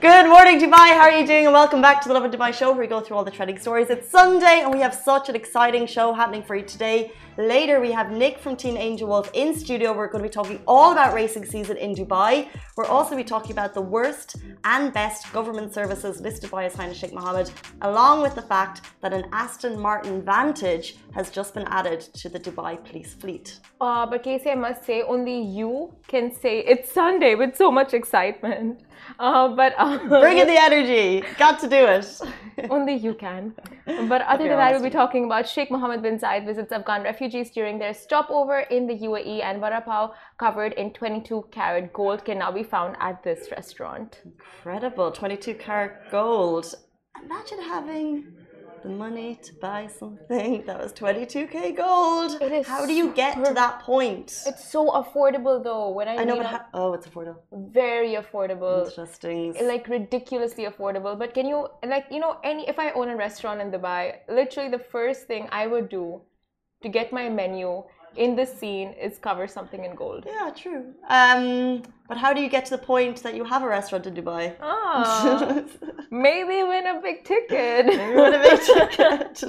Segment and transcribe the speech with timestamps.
[0.00, 0.90] Good morning, Dubai.
[0.96, 1.46] How are you doing?
[1.46, 3.58] And welcome back to the Lovin Dubai show where we go through all the trending
[3.58, 3.90] stories.
[3.90, 7.10] It's Sunday and we have such an exciting show happening for you today.
[7.36, 9.92] Later, we have Nick from Team Angel Wolf in studio.
[9.92, 12.48] We're going to be talking all about racing season in Dubai.
[12.76, 16.98] We're also be talking about the worst and best government services listed by His Highness
[16.98, 17.50] Sheikh Mohammed,
[17.82, 22.38] along with the fact that an Aston Martin Vantage has just been added to the
[22.38, 23.58] Dubai police fleet.
[23.80, 27.94] Uh, but Casey, I must say, only you can say it's Sunday with so much
[27.94, 28.80] excitement.
[29.18, 31.24] Uh, but uh, bring in the energy.
[31.38, 32.20] Got to do it.
[32.70, 33.54] only you can.
[33.86, 37.50] But other than that, we'll be talking about Sheikh Mohammed bin Zayed visits Afghan refugees
[37.50, 42.38] during their stopover in the UAE, and vada pav covered in 22 karat gold can
[42.38, 44.20] now be found at this restaurant.
[44.24, 46.74] Incredible, 22 karat gold.
[47.24, 48.32] Imagine having
[48.82, 52.40] the money to buy something that was 22k gold.
[52.40, 54.28] It is how do you get to that point?
[54.46, 55.90] It's so affordable though.
[55.90, 57.40] When I, I know, but how, oh, it's affordable.
[57.52, 58.86] Very affordable.
[58.86, 59.54] Interesting.
[59.62, 61.18] Like ridiculously affordable.
[61.18, 64.70] But can you like you know any if I own a restaurant in Dubai, literally
[64.70, 66.22] the first thing I would do
[66.82, 67.82] to get my menu
[68.16, 70.24] in this scene is cover something in gold.
[70.26, 70.94] Yeah, true.
[71.08, 74.14] Um, but how do you get to the point that you have a restaurant in
[74.14, 74.54] Dubai?
[74.60, 75.64] Oh,
[76.10, 77.86] maybe win a big ticket.
[77.86, 79.44] maybe win a big ticket.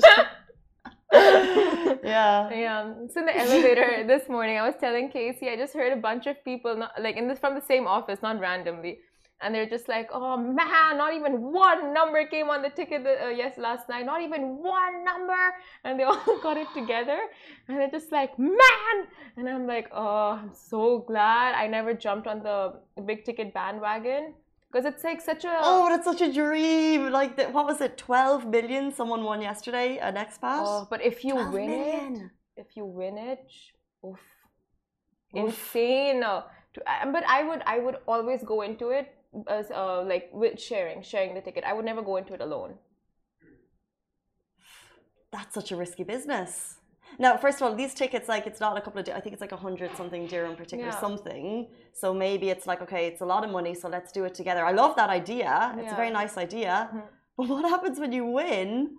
[2.03, 2.49] yeah.
[2.51, 2.93] Yeah.
[3.11, 6.27] So in the elevator this morning, I was telling Casey, I just heard a bunch
[6.27, 8.99] of people, not, like in this from the same office, not randomly,
[9.41, 13.29] and they're just like, "Oh man, not even one number came on the ticket uh,
[13.29, 14.05] yes last night.
[14.05, 17.19] Not even one number." And they all got it together,
[17.67, 18.95] and they're just like, "Man!"
[19.37, 22.73] And I'm like, "Oh, I'm so glad I never jumped on the
[23.05, 24.33] big ticket bandwagon."
[24.71, 27.11] Because it's like such a oh, that's such a dream.
[27.11, 28.93] Like the, what was it, twelve million?
[28.93, 30.63] Someone won yesterday an expat.
[30.65, 32.31] Oh, but if you win million.
[32.57, 33.51] it, if you win it,
[34.05, 34.19] oof, oof.
[35.33, 36.22] insane.
[36.22, 39.11] but I would, I would always go into it
[39.47, 41.63] as uh, like with sharing, sharing the ticket.
[41.63, 42.75] I would never go into it alone.
[45.31, 46.75] That's such a risky business.
[47.17, 49.41] Now, first of all, these tickets, like, it's not a couple of, I think it's
[49.41, 50.95] like a hundred something dirham per ticket yeah.
[50.95, 51.67] or something.
[51.94, 54.63] So maybe it's like, okay, it's a lot of money, so let's do it together.
[54.63, 55.73] I love that idea.
[55.75, 55.94] It's yeah.
[55.94, 56.90] a very nice idea.
[56.90, 57.00] Mm-hmm.
[57.38, 58.96] But what happens when you win?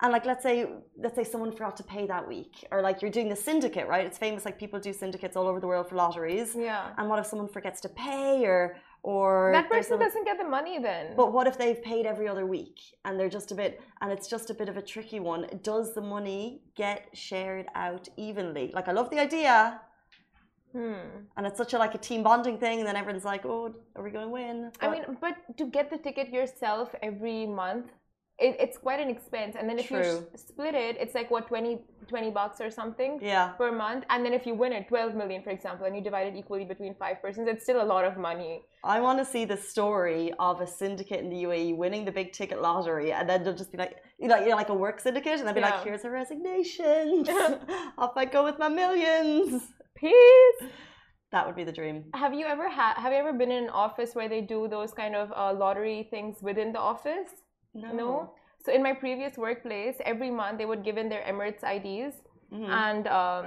[0.00, 0.66] And like, let's say,
[0.98, 4.04] let's say someone forgot to pay that week, or like you're doing the syndicate, right?
[4.04, 6.56] It's famous, like people do syndicates all over the world for lotteries.
[6.56, 6.90] Yeah.
[6.98, 10.78] And what if someone forgets to pay, or or that person doesn't get the money
[10.78, 11.14] then.
[11.16, 14.28] But what if they've paid every other week and they're just a bit and it's
[14.28, 15.46] just a bit of a tricky one?
[15.62, 18.70] Does the money get shared out evenly?
[18.72, 19.80] Like i love the idea.
[20.72, 21.26] Hmm.
[21.36, 24.02] and it's such a like a team bonding thing and then everyone's like oh are
[24.02, 27.92] we going to win but, i mean but to get the ticket yourself every month
[28.42, 29.98] it, it's quite an expense and then if True.
[29.98, 33.48] you split it it's like what 20 20 bucks or something yeah.
[33.60, 36.26] per month and then if you win it 12 million for example and you divide
[36.26, 39.44] it equally between five persons it's still a lot of money i want to see
[39.44, 43.44] the story of a syndicate in the uae winning the big ticket lottery and then
[43.44, 45.60] they'll just be like you know, you know like a work syndicate and they'll be
[45.60, 45.70] yeah.
[45.70, 47.24] like here's a resignation
[47.98, 49.62] off i go with my millions
[49.94, 50.70] peace
[51.30, 52.04] that would be the dream.
[52.12, 52.98] Have you ever had?
[52.98, 56.06] Have you ever been in an office where they do those kind of uh, lottery
[56.10, 57.30] things within the office?
[57.74, 57.92] No.
[57.92, 58.30] no.
[58.64, 62.16] So in my previous workplace, every month they would give in their Emirates IDs,
[62.52, 62.70] mm-hmm.
[62.70, 63.46] and um,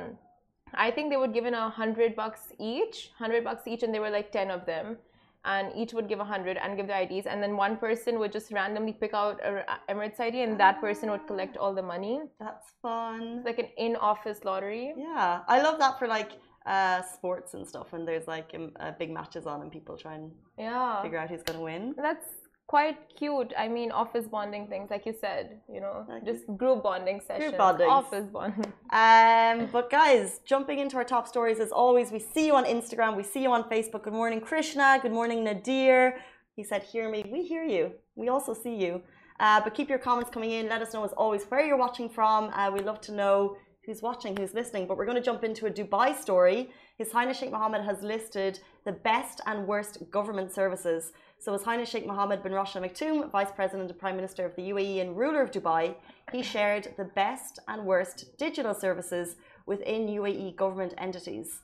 [0.73, 4.01] I think they would give in a hundred bucks each, hundred bucks each, and there
[4.01, 4.97] were like ten of them,
[5.45, 8.31] and each would give a hundred and give their IDs, and then one person would
[8.31, 12.21] just randomly pick out a Emirates ID, and that person would collect all the money.
[12.39, 13.37] That's fun.
[13.37, 14.93] It's like an in-office lottery.
[14.97, 16.31] Yeah, I love that for like
[16.65, 20.15] uh, sports and stuff, and there's like um, uh, big matches on, and people try
[20.15, 21.95] and yeah figure out who's gonna win.
[21.95, 22.27] That's
[22.67, 23.53] quite cute.
[23.57, 27.51] I mean, office bonding things, like you said, you know, just group bonding sessions.
[27.51, 27.89] Group bonding.
[27.89, 28.73] Office bonding.
[29.03, 33.17] Um, but guys, jumping into our top stories as always, we see you on Instagram,
[33.17, 34.03] we see you on Facebook.
[34.03, 34.99] Good morning, Krishna.
[35.01, 36.17] Good morning, Nadir.
[36.55, 37.91] He said, "Hear me." We hear you.
[38.15, 39.01] We also see you.
[39.39, 40.69] Uh, but keep your comments coming in.
[40.69, 42.41] Let us know as always where you're watching from.
[42.51, 44.87] Uh, we love to know who's watching, who's listening.
[44.87, 46.69] But we're going to jump into a Dubai story.
[46.97, 51.11] His Highness Sheikh Mohammed has listed the best and worst government services.
[51.39, 54.55] So, His Highness Sheikh Mohammed bin Rashid Al Maktoum, Vice President and Prime Minister of
[54.55, 55.95] the UAE and ruler of Dubai,
[56.31, 61.63] he shared the best and worst digital services within UAE government entities.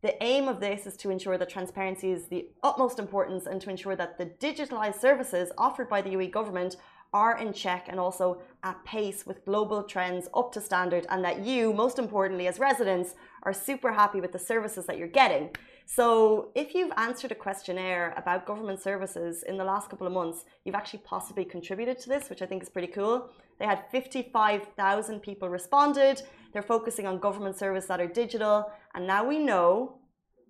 [0.00, 3.68] The aim of this is to ensure that transparency is the utmost importance and to
[3.68, 6.76] ensure that the digitalized services offered by the UAE government
[7.12, 11.44] are in check and also at pace with global trends up to standard, and that
[11.44, 15.50] you, most importantly, as residents, are super happy with the services that you're getting.
[15.86, 20.44] So, if you've answered a questionnaire about government services in the last couple of months,
[20.64, 23.30] you've actually possibly contributed to this, which I think is pretty cool.
[23.58, 26.22] They had 55,000 people responded.
[26.52, 29.98] They're focusing on government services that are digital, and now we know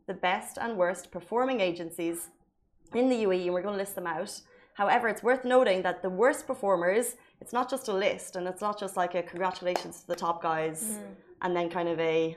[0.07, 2.29] the best and worst performing agencies
[2.95, 4.41] in the UAE, and we're going to list them out.
[4.75, 8.61] However, it's worth noting that the worst performers, it's not just a list and it's
[8.61, 11.15] not just like a congratulations to the top guys mm.
[11.43, 12.37] and then kind of a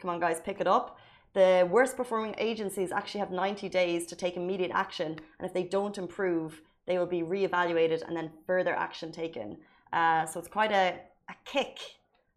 [0.00, 0.98] come on, guys, pick it up.
[1.34, 5.18] The worst performing agencies actually have 90 days to take immediate action.
[5.38, 9.58] And if they don't improve, they will be reevaluated and then further action taken.
[9.92, 10.98] Uh, so it's quite a,
[11.28, 11.78] a kick,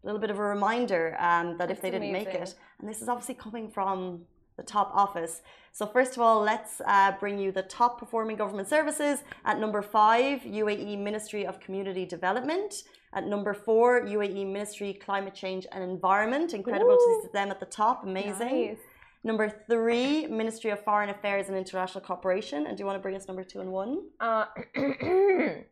[0.02, 2.32] a little bit of a reminder um, that That's if they didn't amazing.
[2.32, 4.22] make it, and this is obviously coming from
[4.62, 5.42] the top office.
[5.72, 9.16] So first of all, let's uh, bring you the top performing government services.
[9.44, 12.72] At number five, UAE Ministry of Community Development.
[13.14, 16.52] At number four, UAE Ministry Climate Change and Environment.
[16.54, 17.22] Incredible Ooh.
[17.22, 18.04] to see them at the top.
[18.04, 18.66] Amazing.
[18.68, 18.78] Nice.
[19.24, 22.66] Number three, Ministry of Foreign Affairs and International Cooperation.
[22.66, 24.02] And do you want to bring us number two and one?
[24.20, 24.46] Uh,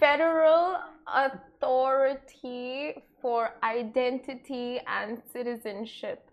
[0.00, 6.27] Federal Authority for Identity and Citizenship.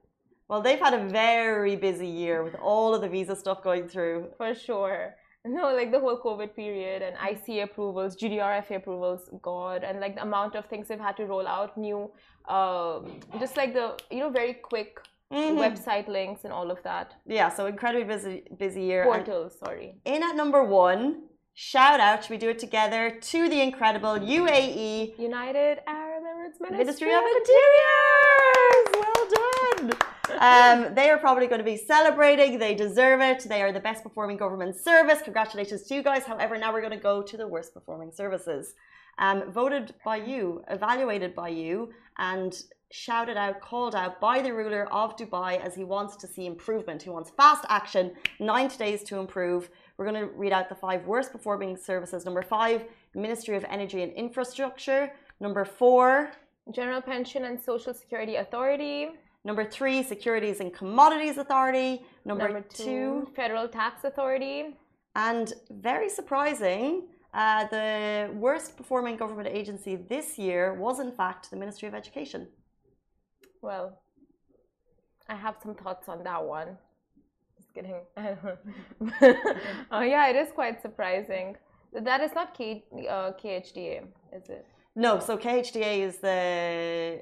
[0.47, 4.27] Well, they've had a very busy year with all of the visa stuff going through.
[4.37, 5.15] For sure.
[5.43, 10.23] No, like the whole COVID period and IC approvals, GDRFA approvals, God, and like the
[10.23, 12.11] amount of things they've had to roll out, new,
[12.47, 12.99] uh,
[13.39, 14.99] just like the, you know, very quick
[15.31, 15.59] mm-hmm.
[15.59, 17.13] website links and all of that.
[17.27, 19.03] Yeah, so incredibly busy, busy year.
[19.03, 19.95] Portals, and sorry.
[20.05, 25.19] In at number one, shout out, should we do it together, to the incredible UAE
[25.19, 28.87] United Arab Emirates Ministry, Ministry of Interiors.
[28.99, 30.14] Well done.
[30.39, 32.59] Um, they are probably going to be celebrating.
[32.59, 33.43] They deserve it.
[33.47, 35.21] They are the best performing government service.
[35.21, 36.23] Congratulations to you guys.
[36.23, 38.73] However, now we're going to go to the worst performing services.
[39.17, 42.61] Um, voted by you, evaluated by you, and
[42.91, 47.01] shouted out, called out by the ruler of Dubai as he wants to see improvement.
[47.01, 49.69] He wants fast action, 90 days to improve.
[49.97, 52.25] We're going to read out the five worst performing services.
[52.25, 55.11] Number five, Ministry of Energy and Infrastructure.
[55.39, 56.31] Number four,
[56.71, 59.09] General Pension and Social Security Authority.
[59.45, 62.01] Number three, Securities and Commodities Authority.
[62.25, 64.75] Number, Number two, two, Federal Tax Authority.
[65.15, 71.57] And very surprising, uh, the worst performing government agency this year was, in fact, the
[71.57, 72.47] Ministry of Education.
[73.61, 73.99] Well,
[75.29, 76.77] I have some thoughts on that one.
[77.55, 77.95] Just kidding.
[79.91, 81.55] oh, yeah, it is quite surprising.
[81.93, 84.05] That is not K, uh, KHDA,
[84.35, 84.65] is it?
[84.95, 87.21] No, so KHDA is the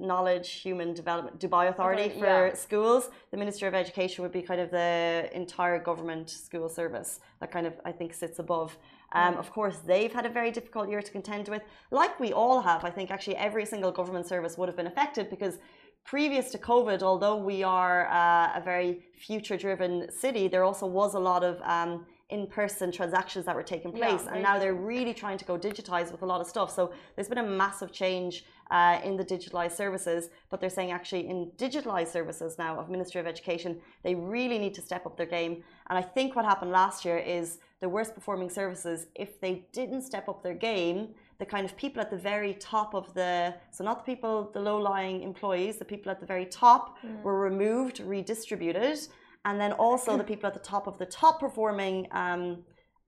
[0.00, 2.54] Knowledge Human Development Dubai Authority okay, for yeah.
[2.54, 3.10] schools.
[3.30, 7.66] The Ministry of Education would be kind of the entire government school service that kind
[7.66, 8.76] of I think sits above.
[9.12, 9.38] Um, mm.
[9.38, 11.62] Of course, they've had a very difficult year to contend with,
[11.92, 12.84] like we all have.
[12.84, 15.58] I think actually every single government service would have been affected because
[16.04, 21.18] previous to COVID, although we are uh, a very future-driven city, there also was a
[21.18, 25.38] lot of um, in-person transactions that were taking place, yeah, and now they're really trying
[25.38, 26.70] to go digitize with a lot of stuff.
[26.70, 31.28] So there's been a massive change uh, in the digitalized services, but they're saying actually
[31.28, 35.26] in digitalized services now of Ministry of Education, they really need to step up their
[35.26, 35.62] game.
[35.90, 40.02] And I think what happened last year is the worst performing services, if they didn't
[40.02, 41.08] step up their game,
[41.38, 44.60] the kind of people at the very top of the so not the people the
[44.60, 47.20] low lying employees the people at the very top mm.
[47.22, 49.00] were removed redistributed
[49.44, 52.58] and then also the people at the top of the top performing um,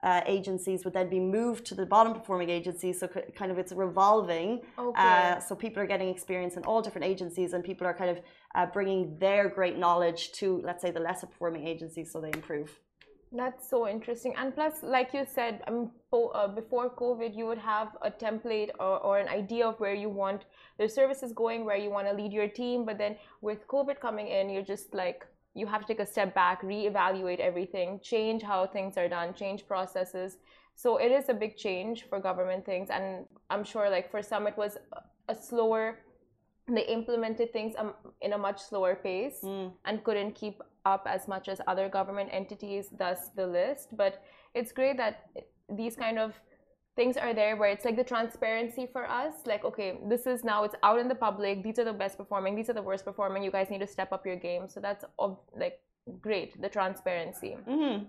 [0.02, 3.00] uh, agencies would then be moved to the bottom performing agencies.
[3.00, 4.60] So kind of it's revolving.
[4.78, 5.02] Okay.
[5.02, 8.18] Uh, so people are getting experience in all different agencies, and people are kind of
[8.54, 12.78] uh, bringing their great knowledge to, let's say, the lesser performing agencies, so they improve.
[13.32, 14.34] That's so interesting.
[14.36, 19.18] And plus, like you said, uh, before COVID, you would have a template or, or
[19.18, 20.44] an idea of where you want
[20.78, 22.84] the services going, where you want to lead your team.
[22.84, 25.26] But then with COVID coming in, you're just like
[25.56, 29.66] you have to take a step back, reevaluate everything, change how things are done, change
[29.66, 30.36] processes.
[30.74, 34.46] So it is a big change for government things, and I'm sure like for some
[34.46, 34.76] it was
[35.28, 36.00] a slower.
[36.68, 39.72] They implemented things um, in a much slower pace mm.
[39.86, 42.88] and couldn't keep up as much as other government entities.
[42.98, 43.96] Thus, the list.
[43.96, 44.22] But
[44.54, 45.30] it's great that
[45.70, 46.34] these kind of
[46.96, 50.64] things are there where it's like the transparency for us like okay this is now
[50.64, 53.42] it's out in the public these are the best performing these are the worst performing
[53.42, 55.04] you guys need to step up your game so that's
[55.56, 55.78] like
[56.20, 58.04] great the transparency mm-hmm.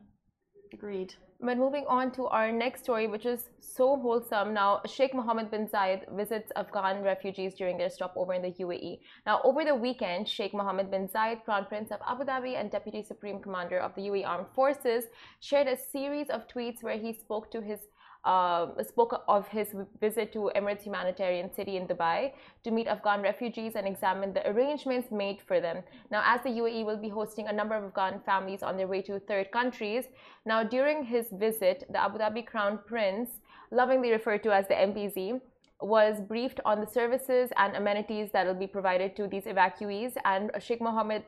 [0.74, 4.56] agreed but moving on to our next story, which is so wholesome.
[4.56, 9.01] Now, Sheikh Mohammed bin Zayed visits Afghan refugees during their stopover in the UAE.
[9.25, 13.03] Now, over the weekend, Sheikh Mohammed bin Zayed, Crown Prince of Abu Dhabi and Deputy
[13.03, 15.06] Supreme Commander of the UAE Armed Forces,
[15.39, 17.82] shared a series of tweets where he spoke to his
[18.27, 19.69] uh, spoke of his
[20.01, 22.34] visit to Emirates Humanitarian City in Dubai
[22.65, 25.77] to meet Afghan refugees and examine the arrangements made for them.
[26.12, 29.01] Now, as the UAE will be hosting a number of Afghan families on their way
[29.03, 30.05] to third countries,
[30.46, 33.29] now during his visit, the Abu Dhabi Crown Prince,
[33.72, 35.39] lovingly referred to as the MBZ,
[35.79, 40.51] was briefed on the services and amenities that will be provided to these evacuees, and
[40.60, 41.24] Sheikh Mohammed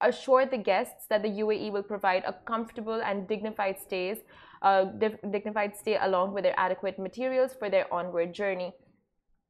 [0.00, 4.18] assured the guests that the UAE will provide a comfortable and dignified stays,
[4.62, 4.84] uh,
[5.30, 8.72] dignified stay along with their adequate materials for their onward journey.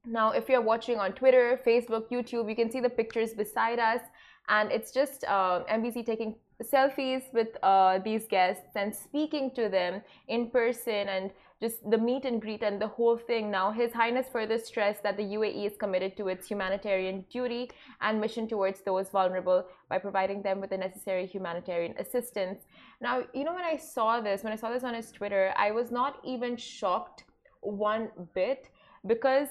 [0.05, 4.01] Now, if you're watching on Twitter, Facebook, YouTube, you can see the pictures beside us,
[4.47, 10.01] and it's just uh, MBZ taking selfies with uh, these guests and speaking to them
[10.27, 13.51] in person and just the meet and greet and the whole thing.
[13.51, 17.69] Now, His Highness further stressed that the UAE is committed to its humanitarian duty
[18.01, 22.59] and mission towards those vulnerable by providing them with the necessary humanitarian assistance.
[23.01, 25.71] Now, you know, when I saw this, when I saw this on his Twitter, I
[25.71, 27.25] was not even shocked
[27.61, 28.69] one bit
[29.05, 29.49] because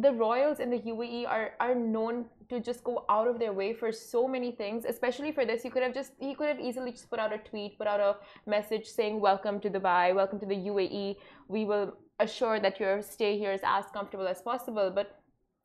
[0.00, 3.72] the royals in the UAE are are known to just go out of their way
[3.72, 6.90] for so many things especially for this you could have just he could have easily
[6.90, 8.16] just put out a tweet put out a
[8.48, 11.16] message saying welcome to dubai welcome to the uae
[11.48, 14.90] we will assure that your stay here is as comfortable as possible.
[14.94, 15.18] But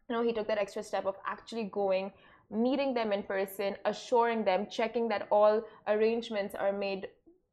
[0.10, 2.12] you know he took that extra step of actually going
[2.52, 7.08] meeting them in person assuring them checking that all arrangements are made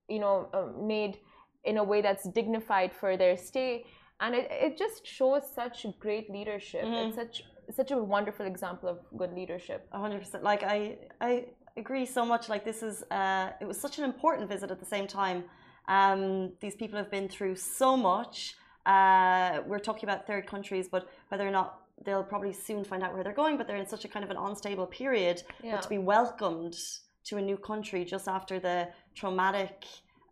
[0.08, 1.18] you know uh, made
[1.64, 3.84] in a way that's dignified for their stay.
[4.20, 7.08] And it, it just shows such great leadership mm-hmm.
[7.08, 7.42] it's such
[7.74, 9.88] such a wonderful example of good leadership.
[9.92, 11.44] 100% like i i
[11.76, 12.48] agree so much.
[12.48, 15.44] Like this is uh, it was such an important visit at the same time.
[15.88, 18.56] Um, these people have been through so much.
[18.86, 23.12] Uh, we're talking about third countries but whether or not they'll probably soon find out
[23.12, 25.42] where they're going but they're in such a kind of an unstable period.
[25.62, 25.72] Yeah.
[25.72, 26.76] but to be welcomed
[27.24, 29.84] to a new country just after the traumatic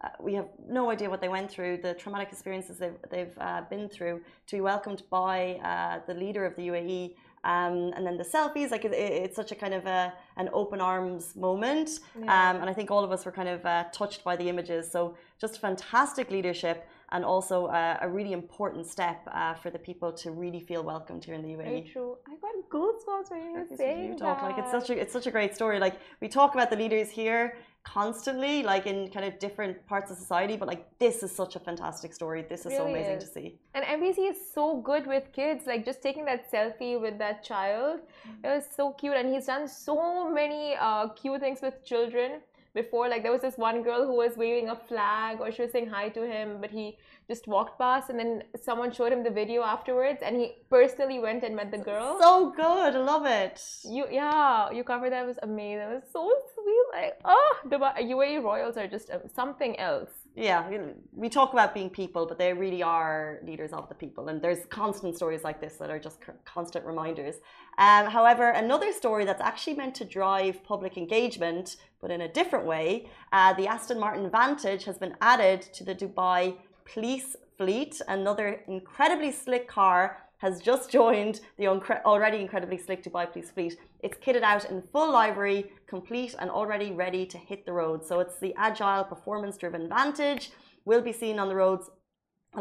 [0.05, 3.63] uh, we have no idea what they went through, the traumatic experiences they've, they've uh,
[3.71, 7.15] been through, to be welcomed by uh, the leader of the UAE.
[7.45, 10.81] Um, and then the selfies, like it, it's such a kind of a, an open
[10.81, 12.01] arms moment.
[12.19, 12.51] Yeah.
[12.51, 14.91] Um, and I think all of us were kind of uh, touched by the images.
[14.91, 20.11] So just fantastic leadership and also uh, a really important step uh, for the people
[20.13, 21.65] to really feel welcomed here in the UAE.
[21.65, 22.17] Very true.
[22.27, 24.41] I got goosebumps when you were saying you talk.
[24.41, 24.47] that.
[24.47, 25.79] Like it's such a it's such a great story.
[25.79, 30.17] Like we talk about the leaders here constantly, like in kind of different parts of
[30.17, 30.57] society.
[30.57, 32.43] But like this is such a fantastic story.
[32.49, 33.25] This is really so amazing is.
[33.25, 33.59] to see.
[33.75, 35.67] And MBZ is so good with kids.
[35.67, 38.01] Like just taking that selfie with that child,
[38.43, 39.15] it was so cute.
[39.15, 42.41] And he's done so many uh, cute things with children
[42.75, 43.09] before.
[43.09, 45.89] Like there was this one girl who was waving a flag or she was saying
[45.89, 49.63] hi to him, but he just walked past and then someone showed him the video
[49.63, 52.19] afterwards and he personally went and met the girl.
[52.21, 53.63] So good, I love it.
[53.85, 55.89] You yeah, you covered that it was amazing.
[55.89, 56.87] It was so sweet.
[56.93, 60.11] Like oh, the UAE Royals are just um, something else.
[60.37, 60.69] Yeah,
[61.13, 64.67] we talk about being people, but they really are leaders of the people, and there's
[64.67, 67.37] constant stories like this that are just constant reminders.
[67.79, 72.67] Um, however, another story that's actually meant to drive public engagement, but in a different
[72.67, 76.57] way, uh, the Aston Martin Vantage has been added to the Dubai
[76.93, 78.01] police fleet.
[78.09, 81.67] Another incredibly slick car has just joined the
[82.13, 83.75] already incredibly slick Dubai police fleet.
[84.07, 88.05] It's kitted out in full livery, complete and already ready to hit the road.
[88.09, 90.45] So it's the agile, performance driven Vantage.
[90.85, 91.85] Will be seen on the roads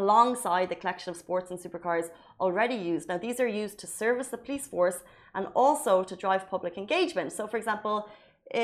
[0.01, 2.07] alongside the collection of sports and supercars
[2.39, 3.09] already used.
[3.09, 4.99] Now, these are used to service the police force
[5.35, 7.33] and also to drive public engagement.
[7.33, 8.07] So, for example,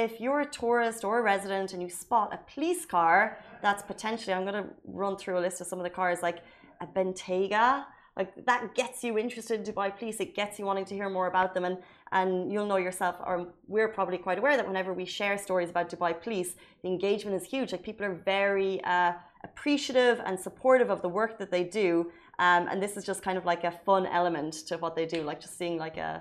[0.06, 4.34] if you're a tourist or a resident and you spot a police car that's potentially,
[4.34, 6.40] I'm going to run through a list of some of the cars like
[6.80, 7.84] a Bentayga,
[8.20, 10.18] like that gets you interested in Dubai police.
[10.20, 11.78] It gets you wanting to hear more about them, and
[12.12, 13.36] and you'll know yourself, or
[13.74, 16.52] we're probably quite aware that whenever we share stories about Dubai police,
[16.84, 17.72] the engagement is huge.
[17.72, 19.14] Like people are very uh,
[19.50, 22.12] appreciative and supportive of the work that they do,
[22.46, 25.20] um, and this is just kind of like a fun element to what they do.
[25.30, 26.12] Like just seeing like a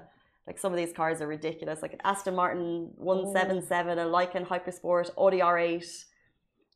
[0.46, 5.10] like some of these cars are ridiculous, like an Aston Martin 177, a Lykan Hypersport,
[5.16, 6.04] Audi R8,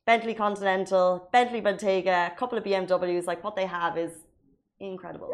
[0.05, 3.27] Bentley Continental, Bentley Bentayga, a couple of BMWs.
[3.27, 4.13] Like what they have is
[4.83, 5.31] incredible.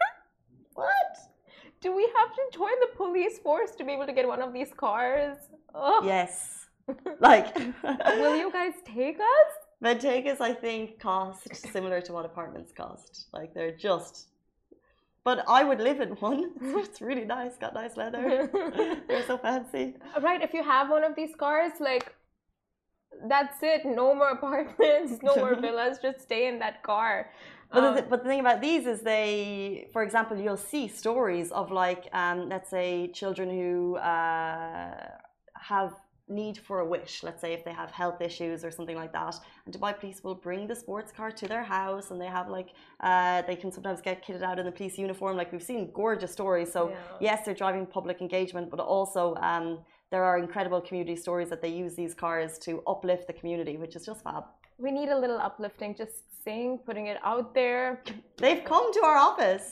[0.74, 1.16] what?
[1.80, 4.52] Do we have to join the police force to be able to get one of
[4.52, 5.36] these cars?
[5.74, 6.04] Ugh.
[6.04, 6.56] Yes.
[7.20, 9.50] Like, will you guys take us?
[9.84, 13.28] Bentaygas, I think, cost similar to what apartments cost.
[13.32, 14.30] Like, they're just
[15.22, 16.52] but I would live in one.
[16.60, 18.50] it's really nice, got nice leather.
[19.06, 19.96] They're so fancy.
[20.20, 22.14] Right, if you have one of these cars, like
[23.28, 23.84] that's it.
[23.84, 25.98] No more apartments, no more villas.
[26.00, 27.30] Just stay in that car.
[27.72, 31.52] But, um, the, but the thing about these is they, for example, you'll see stories
[31.52, 35.08] of like, um, let's say, children who uh,
[35.54, 35.94] have
[36.28, 39.34] need for a wish, let's say if they have health issues or something like that,
[39.66, 42.68] and Dubai police will bring the sports car to their house and they have like,
[43.00, 45.36] uh, they can sometimes get kitted out in the police uniform.
[45.36, 46.72] Like we've seen gorgeous stories.
[46.72, 46.96] So, Yeah.
[47.20, 49.66] yes, they're driving public engagement, but also um,
[50.10, 53.94] there are incredible community stories that they use these cars to uplift the community, which
[53.96, 54.44] is just fab.
[54.84, 58.02] We need a little uplifting, just saying, putting it out there
[58.42, 59.66] They've come to our office.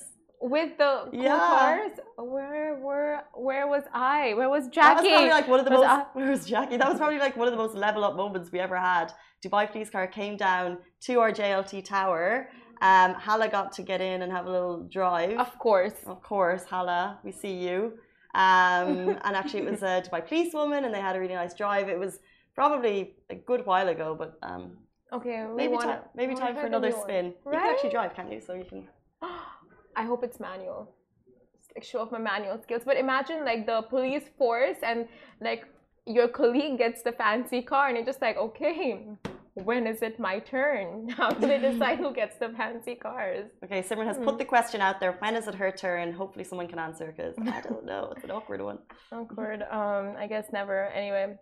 [0.57, 1.38] with the cool Yeah.
[1.55, 1.95] cars.
[2.35, 3.15] Where, where,
[3.47, 3.85] where was
[4.15, 4.21] I?
[4.38, 4.88] Where was Jackie?
[4.88, 5.97] That was probably like one of the Was most.
[5.99, 6.77] I- Where was Jackie?
[6.81, 9.09] That was probably like one of the most level up moments we ever had.
[9.45, 10.69] Dubai police car came down
[11.07, 12.27] to our JLT tower.
[12.91, 15.37] Um, Hala got to get in and have a little drive.
[15.47, 15.99] of course.
[16.15, 17.79] Of course, Hala, we see you.
[18.47, 18.91] Um,
[19.27, 21.87] and actually, it was a Dubai police woman, and they had a really nice drive.
[21.95, 22.15] It was
[22.61, 22.97] probably
[23.35, 24.65] a good while ago, but um,
[25.12, 27.27] Okay, we maybe wanna, time, maybe time for another spin.
[27.47, 28.41] You can actually drive, can't you?
[28.41, 28.88] So you can.
[29.97, 30.95] I hope it's manual.
[31.57, 32.83] Just, like show off my manual skills.
[32.85, 35.09] But imagine like the police force and
[35.41, 35.65] like
[36.07, 39.07] your colleague gets the fancy car and you're just like, okay,
[39.55, 41.09] when is it my turn?
[41.17, 43.47] How do they decide who gets the fancy cars?
[43.65, 45.12] Okay, Simran has put the question out there.
[45.21, 46.12] When is it her turn?
[46.12, 48.12] Hopefully, someone can answer because I don't know.
[48.15, 48.79] It's an awkward one.
[49.12, 49.62] Awkward.
[49.62, 50.87] Um, I guess never.
[50.88, 51.37] Anyway.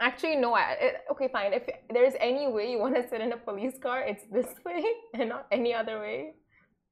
[0.00, 0.54] Actually, no.
[0.54, 1.52] I, it, okay, fine.
[1.52, 4.82] If there's any way you want to sit in a police car, it's this way
[5.14, 6.34] and not any other way.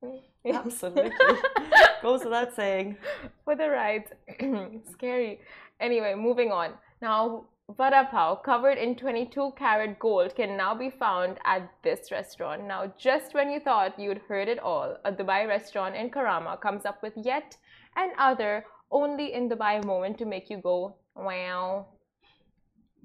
[0.53, 1.11] Absolutely.
[2.03, 2.97] Goes without saying.
[3.45, 4.05] for the ride.
[4.93, 5.41] Scary.
[5.81, 6.75] Anyway, moving on.
[7.01, 7.47] Now,
[7.77, 12.67] vada pav covered in 22 karat gold can now be found at this restaurant.
[12.67, 16.87] Now, just when you thought you'd heard it all, a Dubai restaurant in Karama comes
[16.87, 17.57] up with yet
[17.97, 21.87] another only in Dubai moment to make you go, wow.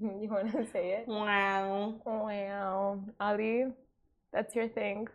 [0.00, 1.08] You want to say it?
[1.08, 1.94] Wow.
[2.04, 3.00] Wow.
[3.20, 3.66] Ali,
[4.32, 5.06] that's your thing.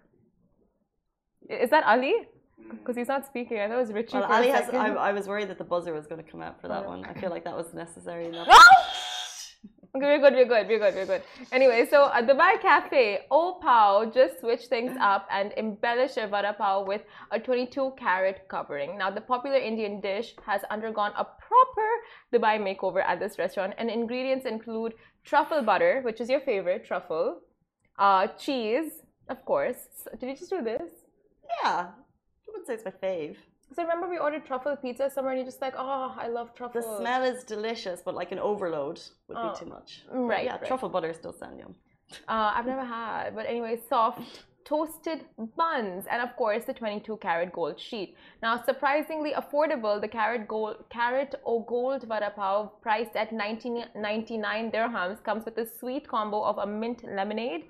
[1.50, 2.14] Is that Ali?
[2.62, 2.78] Mm.
[2.80, 3.60] Because he's not speaking.
[3.60, 4.18] I thought it was Richie.
[4.18, 4.70] Well, Ali has.
[4.70, 6.90] I, I was worried that the buzzer was going to come out for that Oh.
[6.90, 7.06] one.
[7.06, 8.48] I feel like that was necessary enough.
[9.92, 11.24] We're good, we're good, we're good, we're good.
[11.52, 16.54] Anyway, so at Dubai Cafe, O Pao just switched things up and embellished their vada
[16.54, 19.00] pav with a 22 carat covering.
[19.00, 21.90] Now, the popular Indian dish has undergone a proper
[22.32, 24.94] Dubai makeover at this restaurant, and ingredients include
[25.26, 27.40] truffle butter, which is your favorite truffle,
[27.98, 30.08] uh, cheese, of course.
[30.20, 30.92] Did you just do this?
[31.64, 31.88] Yeah.
[31.88, 33.38] I would say it's my fave.
[33.76, 36.82] So remember we ordered truffle pizza somewhere, and you're just like, oh, I love truffle.
[36.82, 40.04] The smell is delicious, but like an overload would Oh, be too much.
[40.10, 40.66] But right, Yeah, right.
[40.66, 41.76] truffle butter still sound yum.
[42.28, 47.52] Uh, I've never had, but anyway, soft toasted buns, and of course the 22 karat
[47.54, 48.16] gold sheet.
[48.42, 55.24] Now, surprisingly affordable, the carrot gold, carrot or gold vada pav, priced at 1999 dirhams,
[55.24, 57.66] comes with a sweet combo of a mint lemonade.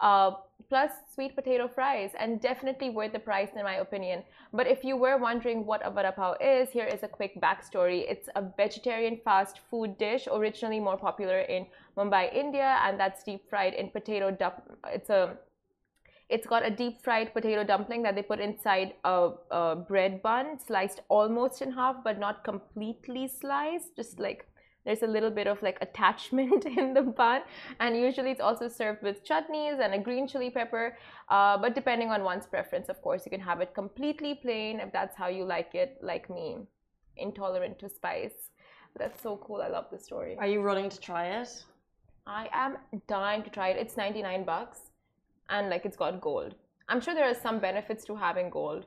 [0.00, 0.32] Uh,
[0.74, 4.24] plus sweet potato fries and definitely worth the price in my opinion.
[4.52, 8.00] But if you were wondering what a vada pav is here is a quick backstory.
[8.10, 13.42] It's a vegetarian fast food dish originally more popular in mumbai india and that's deep
[13.50, 14.56] fried in potato dump
[14.96, 15.20] it's a
[16.36, 20.58] it's got a deep fried potato dumpling that they put inside a, a bread bun
[20.66, 24.44] sliced almost in half but not completely sliced just like
[24.84, 27.42] there's a little bit of like attachment in the bun.
[27.80, 30.96] And usually it's also served with chutneys and a green chili pepper.
[31.28, 34.92] Uh, but depending on one's preference of course you can have it completely plain if
[34.92, 36.56] that's how you like it like me.
[37.16, 38.50] Intolerant to spice.
[38.98, 39.60] That's so cool.
[39.60, 40.36] I love the story.
[40.38, 41.64] Are you running to try it?
[42.26, 43.76] i am dying to try it.
[43.76, 44.78] It's 99 bucks
[45.50, 46.54] and like it's got gold.
[46.88, 48.86] I'm sure there are some benefits to having gold.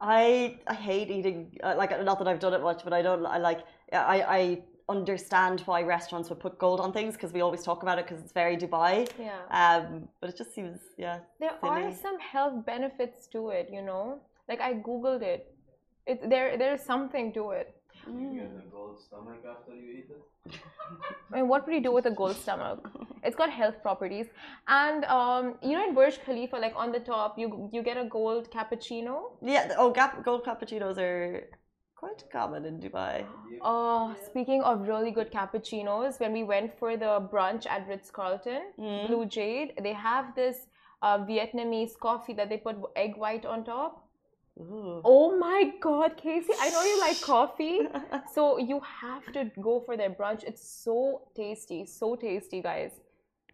[0.00, 3.24] I I hate eating uh, like not that I've done it much, but I don't.
[3.26, 3.60] I like
[3.92, 4.62] I I
[4.96, 8.20] understand why restaurants would put gold on things because we always talk about it because
[8.24, 8.94] it's very Dubai.
[9.28, 9.84] yeah Um,
[10.20, 11.18] but it just seems yeah.
[11.42, 14.04] there are some health benefits to it you know
[14.50, 15.42] like i googled it
[16.10, 17.68] it there there's something to it
[18.08, 18.34] Mm.
[18.34, 20.22] You get a gold stomach after you eat it.
[21.32, 22.88] I mean, what would you do with a gold stomach?
[23.22, 24.28] It's got health properties,
[24.66, 28.04] and um, you know, in Burj Khalifa, like on the top, you you get a
[28.04, 29.16] gold cappuccino.
[29.42, 29.74] Yeah.
[29.76, 31.44] Oh, gap, gold cappuccinos are
[32.00, 33.14] quite common in Dubai.
[33.70, 38.62] Oh, speaking of really good cappuccinos, when we went for the brunch at Ritz Carlton,
[38.78, 39.06] Mm.
[39.08, 40.56] Blue Jade, they have this
[41.02, 44.06] uh, Vietnamese coffee that they put egg white on top.
[44.60, 45.00] Ooh.
[45.04, 47.78] Oh my God, Casey, I know you like coffee.
[48.34, 50.42] So you have to go for their brunch.
[50.44, 50.96] It's so
[51.36, 52.92] tasty, so tasty, guys.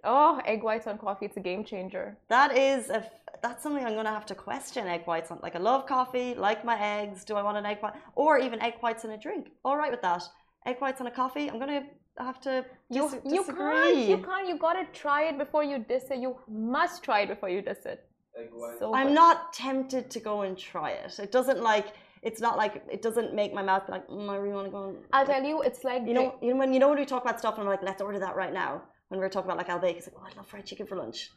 [0.07, 2.16] Oh, egg whites on coffee, it's a game changer.
[2.29, 3.11] That is a f-
[3.42, 5.38] that's something I'm gonna have to question egg whites on.
[5.42, 7.25] Like I love coffee, like my eggs.
[7.25, 9.51] Do I want an egg white or even egg whites in a drink?
[9.64, 10.23] All right with that.
[10.64, 11.49] Egg whites on a coffee.
[11.51, 11.85] I'm gonna
[12.19, 13.73] have to You, dis- you disagree.
[13.95, 16.19] can't, you can't, you gotta try it before you diss it.
[16.19, 18.09] You must try it before you diss it.
[18.38, 18.79] Egg white.
[18.79, 19.14] So I'm good.
[19.14, 21.19] not tempted to go and try it.
[21.19, 21.88] It doesn't like
[22.23, 24.71] it's not like it doesn't make my mouth be like, mm, I really want to
[24.71, 24.88] go.
[24.90, 27.05] And, I'll tell you, it's like you know, you know when you know when we
[27.05, 28.83] talk about stuff, and I'm like, let's order that right now.
[29.09, 31.31] When we're talking about like Albaik, it's like, oh, I love fried chicken for lunch.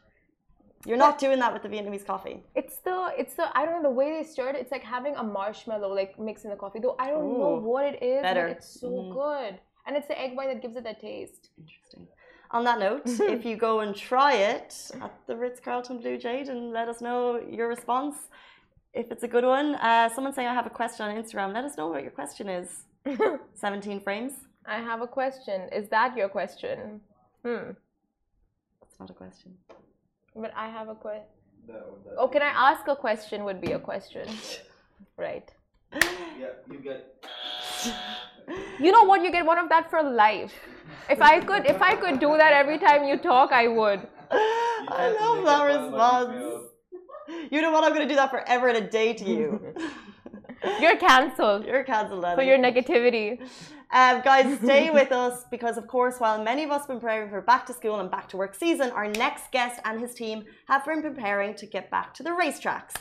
[0.86, 2.42] You're not doing that with the Vietnamese coffee.
[2.54, 4.56] It's the it's the I don't know the way they stir it.
[4.56, 6.80] It's like having a marshmallow like mixed in the coffee.
[6.80, 8.48] Though I don't know what it is, better.
[8.48, 9.12] but it's so Mhm.
[9.12, 9.60] good.
[9.86, 11.50] And it's the egg white that gives it that taste.
[11.58, 12.08] Interesting.
[12.50, 13.02] On that note,
[13.36, 17.00] if you go and try it at the Ritz Carlton Blue Jade and let us
[17.00, 18.16] know your response,
[18.94, 19.74] if it's a good one.
[19.76, 21.52] Uh, someone saying I have a question on Instagram.
[21.54, 22.68] Let us know what your question is.
[23.54, 24.32] 17 frames?
[24.66, 25.68] I have a question.
[25.72, 27.00] Is that your question?
[27.44, 27.72] Hmm.
[28.80, 29.52] That's not a question.
[30.36, 31.24] But I have a question.
[31.66, 32.14] That or that.
[32.18, 33.44] Oh, can I ask a question?
[33.44, 34.28] Would be a question.
[35.16, 35.50] Right.
[35.92, 37.24] Yeah, you get.
[38.78, 39.22] You know what?
[39.22, 40.54] You get one of that for life.
[41.10, 44.06] If I could, if I could do that every time you talk, I would.
[44.30, 46.64] I love that response.
[47.50, 47.84] You know what?
[47.84, 49.74] I'm going to do that forever and a day to you.
[50.80, 53.40] You're cancelled You're cancelled, for your negativity.
[53.92, 57.28] Um, guys, stay with us because, of course, while many of us have been preparing
[57.28, 60.44] for back to school and back to work season, our next guest and his team
[60.68, 62.94] have been preparing to get back to the racetracks.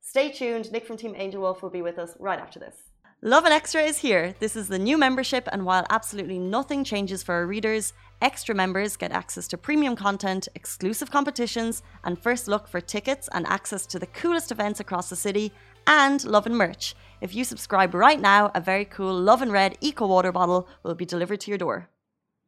[0.00, 0.70] Stay tuned.
[0.70, 2.76] Nick from Team Angel Wolf will be with us right after this.
[3.22, 4.34] Lovin Extra is here.
[4.38, 8.96] This is the new membership, and while absolutely nothing changes for our readers, extra members
[8.96, 13.98] get access to premium content, exclusive competitions, and first look for tickets and access to
[13.98, 15.50] the coolest events across the city,
[15.86, 16.94] and love and merch.
[17.20, 20.94] If you subscribe right now, a very cool Love and Red Eco Water bottle will
[20.94, 21.88] be delivered to your door.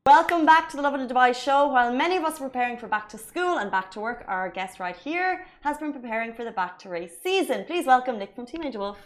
[0.06, 1.66] Welcome back to the Lovin' Dubai show.
[1.66, 4.48] While many of us are preparing for back to school and back to work, our
[4.48, 7.64] guest right here has been preparing for the back to race season.
[7.66, 8.98] Please welcome Nick from Team Angel Wolf.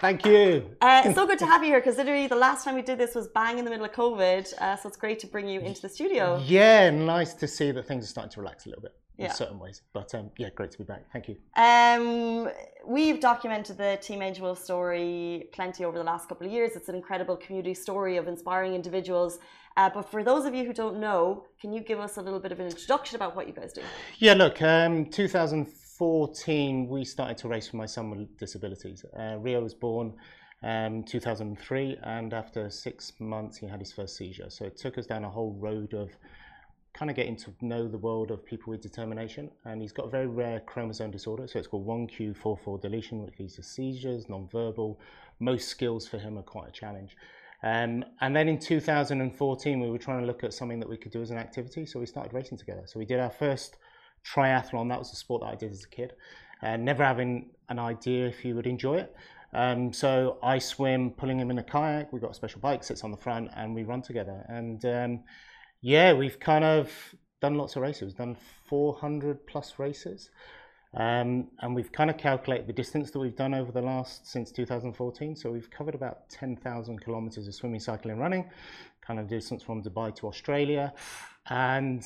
[0.00, 0.70] Thank you.
[0.80, 3.14] Uh, so good to have you here because literally the last time we did this
[3.14, 4.52] was bang in the middle of COVID.
[4.58, 6.42] Uh, so it's great to bring you into the studio.
[6.44, 9.26] Yeah, nice to see that things are starting to relax a little bit Yeah.
[9.26, 9.82] in certain ways.
[9.92, 11.04] But um, yeah, great to be back.
[11.12, 11.36] Thank you.
[11.56, 12.50] Um,
[12.86, 16.72] we've documented the Team Angel Wolf story plenty over the last couple of years.
[16.76, 19.38] It's an incredible community story of inspiring individuals.
[19.76, 22.40] Uh, but for those of you who don't know, can you give us a little
[22.40, 23.82] bit of an introduction about what you guys do?
[24.18, 29.04] Yeah, look, um, 2014, we started to race for my son with disabilities.
[29.18, 30.14] Uh, Rio was born
[30.62, 34.48] um, 2003, and after six months, he had his first seizure.
[34.48, 36.08] So it took us down a whole road of
[36.96, 39.50] kind of getting to know the world of people with determination.
[39.64, 43.56] And he's got a very rare chromosome disorder, so it's called 1q44 deletion, which leads
[43.56, 44.98] to seizures, non-verbal.
[45.38, 47.16] Most skills for him are quite a challenge.
[47.62, 51.12] Um, and then in 2014, we were trying to look at something that we could
[51.12, 52.82] do as an activity, so we started racing together.
[52.86, 53.76] So we did our first
[54.24, 54.88] triathlon.
[54.88, 56.14] That was the sport that I did as a kid,
[56.62, 59.14] and never having an idea if he would enjoy it.
[59.52, 62.12] Um, so I swim, pulling him in a kayak.
[62.12, 64.44] We've got a special bike, sits on the front, and we run together.
[64.48, 65.20] And um,
[65.86, 66.90] yeah, we've kind of
[67.40, 68.02] done lots of races.
[68.02, 70.30] We've done 400 plus races.
[70.94, 74.50] Um, and we've kind of calculated the distance that we've done over the last since
[74.50, 75.36] 2014.
[75.36, 78.50] So we've covered about 10,000 kilometers of swimming, cycling, and running,
[79.00, 80.92] kind of distance from Dubai to Australia.
[81.50, 82.04] And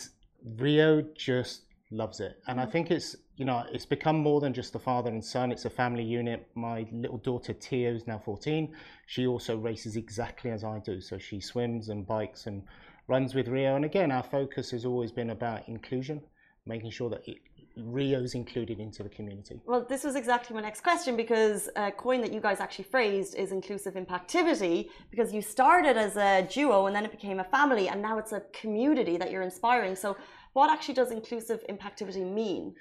[0.59, 2.37] Rio just loves it.
[2.49, 5.51] And I think it's, you know, it's become more than just a father and son,
[5.51, 6.47] it's a family unit.
[6.55, 8.75] My little daughter, Tia, is now 14,
[9.07, 11.01] she also races exactly as I do.
[11.01, 12.63] So she swims and bikes and
[13.11, 13.75] runs with Rio.
[13.75, 16.23] And again, our focus has always been about inclusion,
[16.65, 17.39] making sure that it,
[17.77, 19.61] Rio's included into the community.
[19.67, 23.35] Well, this was exactly my next question because a coin that you guys actually phrased
[23.35, 27.89] is inclusive impactivity because you started as a duo and then it became a family
[27.89, 29.97] and now it's a community that you're inspiring.
[29.97, 30.17] So,
[30.53, 32.75] what actually does inclusive impactivity mean?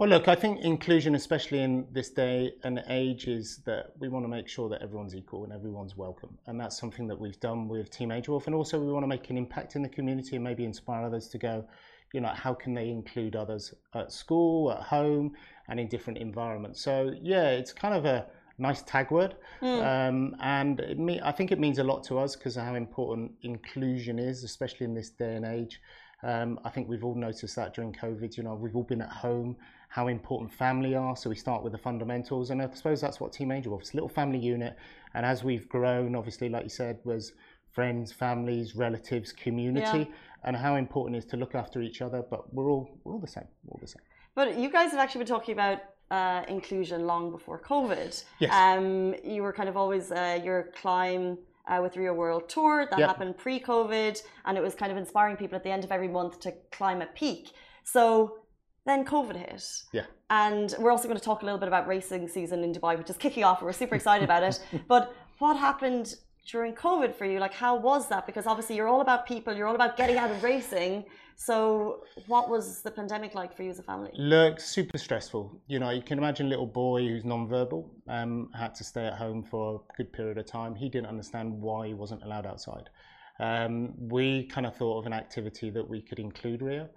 [0.00, 4.24] Well, look, I think inclusion, especially in this day and age, is that we want
[4.24, 6.38] to make sure that everyone's equal and everyone's welcome.
[6.46, 8.46] And that's something that we've done with Team Angel Wolf.
[8.46, 11.28] And also, we want to make an impact in the community and maybe inspire others
[11.28, 11.66] to go,
[12.14, 15.32] you know, how can they include others at school, at home,
[15.68, 16.80] and in different environments.
[16.80, 18.24] So, yeah, it's kind of a
[18.56, 19.36] nice tag word.
[19.82, 22.74] Um, and it me- I think it means a lot to us because of how
[22.74, 25.78] important inclusion is, especially in this day and age.
[26.22, 28.36] Um, I think we've all noticed that during COVID.
[28.36, 29.56] You know, we've all been at home,
[29.90, 31.16] how important family are.
[31.16, 33.92] So we start with the fundamentals, and I suppose that's what Team Angel Wolf is
[33.92, 34.76] a little family unit.
[35.14, 37.32] And as we've grown, obviously, like you said, was
[37.72, 40.08] friends, families, relatives, community,
[40.44, 42.22] and how important it is to look after each other.
[42.22, 43.48] But we're all we're all the same.
[43.64, 44.02] We're all the same.
[44.36, 45.78] But you guys have actually been talking about
[46.12, 48.22] uh, inclusion long before COVID.
[48.38, 48.52] Yes.
[48.52, 52.98] Um, you were kind of always uh, your climb uh, with Rio World Tour that
[52.98, 53.08] Yep.
[53.08, 56.40] happened pre-COVID, and it was kind of inspiring people at the end of every month
[56.40, 57.50] to climb a peak.
[57.82, 58.39] So
[58.86, 59.64] then COVID hit.
[59.92, 60.06] Yeah.
[60.30, 63.10] And we're also going to talk a little bit about racing season in Dubai, which
[63.10, 63.62] is kicking off.
[63.62, 64.60] We're super excited about it.
[64.88, 66.16] But what happened
[66.46, 67.38] during COVID for you?
[67.38, 68.26] Like, how was that?
[68.26, 71.04] Because obviously you're all about people, you're all about getting out of racing.
[71.36, 74.10] So, what was the pandemic like for you as a family?
[74.14, 75.58] Look, super stressful.
[75.68, 79.14] You know, you can imagine a little boy who's non-verbal um, had to stay at
[79.14, 80.74] home for a good period of time.
[80.74, 82.90] He didn't understand why he wasn't allowed outside.
[83.38, 86.90] Um, we kind of thought of an activity that we could include Rio.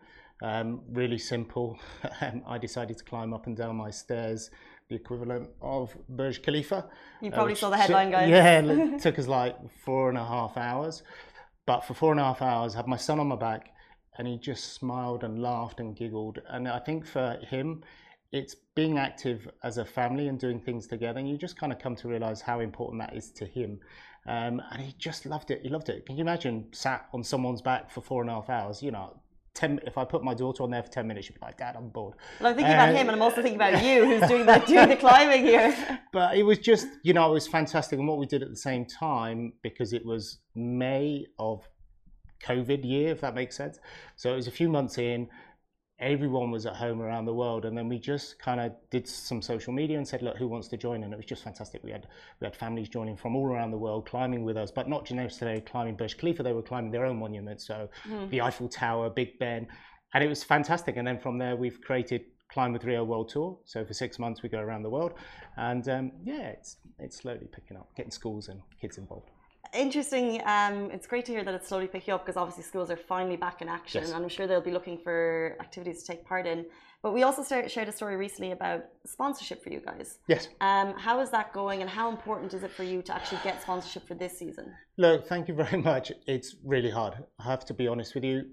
[0.43, 1.79] Um, really simple.
[2.21, 4.51] Um, I decided to climb up and down my stairs,
[4.89, 6.89] the equivalent of Burj Khalifa.
[7.21, 8.29] You uh, probably which saw the headline, guys.
[8.29, 11.03] Yeah, it took us like four and a half hours.
[11.65, 13.71] But for four and a half hours, I had my son on my back,
[14.17, 16.39] and he just smiled and laughed and giggled.
[16.47, 17.83] And I think for him,
[18.31, 21.19] it's being active as a family and doing things together.
[21.19, 23.79] And you just kind of come to realize how important that is to him.
[24.27, 25.61] Um, and he just loved it.
[25.63, 26.05] He loved it.
[26.05, 28.81] Can you imagine sat on someone's back for four and a half hours?
[28.81, 29.19] You know,
[29.53, 29.79] ten.
[29.85, 31.89] If I put my daughter on there for ten minutes, she'd be like, "Dad, I'm
[31.89, 34.45] bored." Well, I'm thinking about Uh, him, and I'm also thinking about you, who's doing
[34.45, 35.99] the doing the climbing here.
[36.11, 38.55] but it was just you know it was fantastic and what we did at the
[38.55, 41.67] same time because it was may of
[42.45, 43.79] covid year if that makes sense
[44.17, 45.29] so it was a few months in
[46.03, 47.65] everyone was at home around the world.
[47.65, 50.67] And then we just kind of did some social media and said look who wants
[50.69, 51.03] to join?
[51.03, 51.83] And it was just fantastic.
[51.83, 52.07] We had
[52.39, 55.15] we had families joining from all around the world climbing with us but not just
[55.15, 56.43] necessarily climbing Burj Khalifa.
[56.43, 57.89] They were climbing their own monuments so
[58.29, 59.67] the Eiffel Tower Big Ben.
[60.13, 60.97] And it was fantastic.
[60.97, 63.57] And then from there we've created climb with Rio World Tour.
[63.65, 65.13] So for six months we go around the world.
[65.57, 69.29] And um, yeah it's it's slowly picking up getting schools and kids involved
[69.73, 70.41] Interesting.
[70.45, 73.37] Um, it's great to hear that it's slowly picking up because obviously schools are finally
[73.37, 74.11] back in action, Yes.
[74.11, 76.65] and I'm sure they'll be looking for activities to take part in.
[77.01, 80.19] But we also start, shared a story recently about sponsorship for you guys.
[80.27, 83.41] yes Um, how is that going, and how important is it for you to actually
[83.43, 84.73] get sponsorship for this season?
[84.97, 86.11] Look, thank you very much.
[86.27, 87.15] It's really hard.
[87.39, 88.45] I have to be honest with you.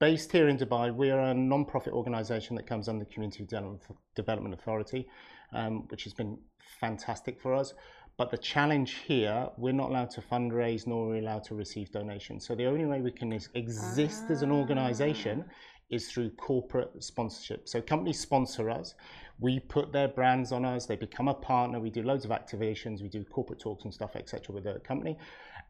[0.00, 3.80] Based here in Dubai, we are a non-profit organisation that comes under the Community Development
[4.16, 5.06] Development Authority,
[5.52, 6.36] um, which has been
[6.80, 7.74] fantastic for us.
[8.16, 11.90] But the challenge here, we're not allowed to fundraise nor are we allowed to receive
[11.90, 12.46] donations.
[12.46, 15.44] So the only way we can ex- exist as an organisation
[15.90, 17.68] is through corporate sponsorship.
[17.68, 18.94] So companies sponsor us,
[19.40, 23.02] we put their brands on us, they become a partner, we do loads of activations,
[23.02, 24.54] we do corporate talks and stuff, etc.
[24.54, 25.18] with the company.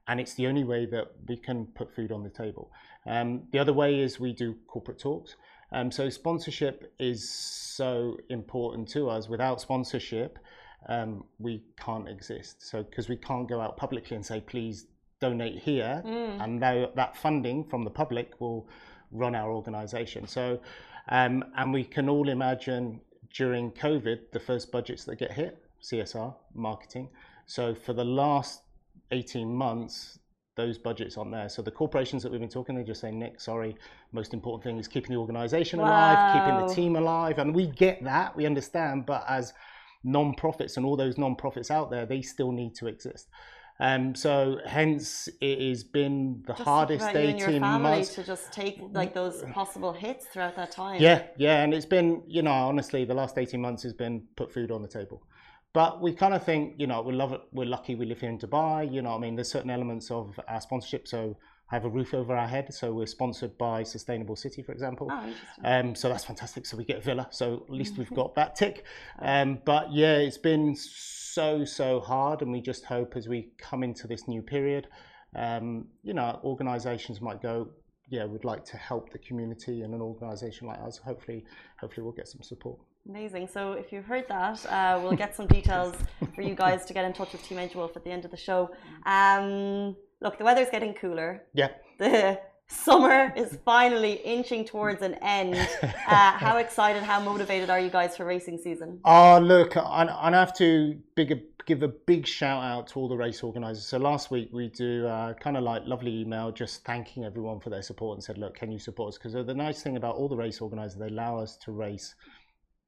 [0.07, 2.70] And it's the only way that we can put food on the table.
[3.07, 5.37] Um, the other way is we do corporate talks.
[5.72, 9.28] Um, so sponsorship is so important to us.
[9.28, 10.38] Without sponsorship,
[10.88, 12.66] um, we can't exist.
[12.68, 14.87] So because we can't go out publicly and say, please
[15.20, 16.03] donate here,
[16.40, 18.68] and tho- that funding from the public will
[19.11, 20.27] run our organisation.
[20.27, 20.61] So,
[21.09, 23.01] um, and we can all imagine
[23.33, 27.09] during COVID the first budgets that get hit, CSR, marketing.
[27.47, 28.62] So for the last
[29.11, 30.18] 18 months,
[30.57, 31.49] those budgets aren't there.
[31.49, 33.77] So the corporations that we've been talking, they just say, Nick, sorry,
[34.12, 38.03] most important thing is keeping the organisation alive, keeping the team alive, and we get
[38.05, 39.05] that, we understand.
[39.05, 39.53] But as
[40.05, 43.29] non-profits and all those non-profits out there, they still need to exist.
[43.81, 47.90] Um, so hence it has been the Just hardest about you and your 18 family
[47.90, 48.14] months.
[48.14, 51.01] to just take like those possible hits throughout that time.
[51.03, 54.53] Yeah, yeah, and it's been, you know, honestly, the last eighteen months has been put
[54.53, 55.23] food on the table.
[55.73, 57.40] But we kind of think, you know, we love it.
[57.51, 58.93] We're lucky we live here in Dubai.
[58.93, 61.09] You know, what I mean, there's certain elements of our sponsorship.
[61.09, 61.37] So
[61.75, 62.73] have a roof over our head.
[62.73, 65.09] So we're sponsored by Sustainable City, for example.
[65.11, 65.33] Oh.
[65.65, 66.67] Um, so that's fantastic.
[66.67, 67.29] So we get a villa.
[67.31, 68.85] So at least we've got that tick.
[69.21, 73.83] Um, but yeah, it's been so so hard, and we just hope as we come
[73.83, 74.87] into this new period,
[75.35, 77.69] um, you know, organisations might go.
[78.09, 81.45] Yeah, we'd like to help the community, and an organisation like us, hopefully,
[81.81, 82.79] hopefully, we'll get some support.
[83.09, 83.49] Amazing.
[83.49, 85.95] So if you've heard that, uh, we'll get some details
[86.35, 88.31] for you guys to get in touch with Team Angel Wolf at the end of
[88.31, 88.71] the show.
[89.07, 91.45] Um, look, the weather's getting cooler.
[91.53, 91.69] Yeah.
[91.99, 95.69] The summer is finally inching towards an end.
[96.07, 99.01] Uh, how excited, how motivated are you guys for racing season?
[99.07, 103.17] Oh, look, I, I have to big, give a big shout out to all the
[103.17, 103.87] race organisers.
[103.87, 107.71] So last week we do uh, kind of like lovely email just thanking everyone for
[107.71, 109.19] their support and said, look, can you support us?
[109.19, 112.15] Because the nice thing about all the race organisers, they allow us to race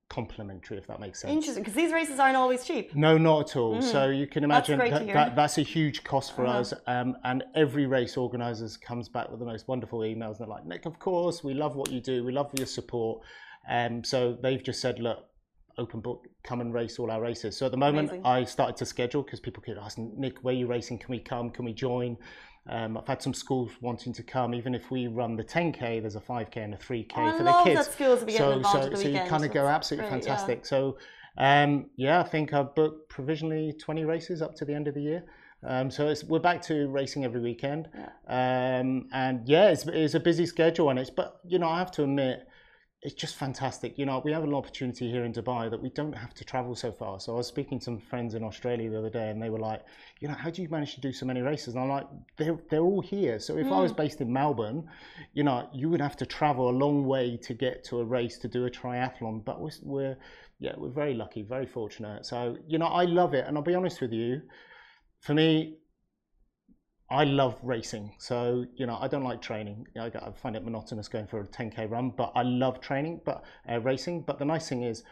[0.09, 1.33] complimentary, if that makes sense.
[1.33, 2.95] Interesting, because these races aren't always cheap.
[2.95, 3.83] No, not at all.
[3.83, 6.61] So you can imagine to that, that that's a huge cost for Uh-huh.
[6.61, 6.75] us.
[6.87, 10.39] Um, and every race organisers comes back with the most wonderful emails.
[10.39, 12.25] They're like, Nick, of course, we love what you do.
[12.25, 13.23] We love your support.
[13.69, 15.25] Um, so they've just said, look,
[15.79, 17.57] open book, come and race all our races.
[17.57, 18.27] So at the moment, Amazing.
[18.27, 20.99] I started to schedule because people keep asking, Nick, where are you racing?
[20.99, 21.51] Can we come?
[21.51, 22.17] Can we join?
[22.69, 24.55] Um, I've had some schools wanting to come.
[24.55, 27.53] Even if we run the 10k, there's a 5k and a 3k Oh, for the
[27.65, 30.29] kids schools so so, so you kind of go absolutely great, yeah.
[30.37, 30.67] fantastic.
[30.67, 30.97] So
[31.39, 35.03] um, yeah, I think I've booked provisionally 20 races up to the end of the
[35.03, 35.25] year.
[35.63, 37.89] Um, so it's, we're back to racing every weekend,
[38.29, 41.91] um, and yeah, it's, it's a busy schedule, and it's but you know I have
[41.93, 42.47] to admit
[43.07, 43.97] it's just fantastic.
[44.01, 46.75] You know, we have an opportunity here in Dubai that we don't have to travel
[46.75, 47.21] so far.
[47.21, 49.61] So I was speaking to some friends in Australia the other day, and they were
[49.61, 49.83] like,
[50.19, 51.75] you know, how do you manage to do so many races?
[51.75, 53.39] And I'm like, they're they're all here.
[53.39, 53.99] So if I was mm.
[53.99, 54.89] based in Melbourne,
[55.35, 58.39] you know, you would have to travel a long way to get to a race
[58.39, 59.45] to do a triathlon.
[59.45, 60.17] But we're, we're
[60.59, 62.27] yeah, we're very lucky, very fortunate.
[62.27, 64.43] So you know, I love it, and I'll be honest with you,
[65.21, 65.79] for me,
[67.09, 69.87] I love racing, so you know I don't like training.
[69.97, 70.11] I
[70.43, 74.23] find it monotonous going for a 10k run, but I love training, but uh, racing.
[74.23, 75.05] But the nice thing is,